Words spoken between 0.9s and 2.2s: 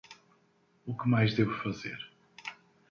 que mais devo fazer?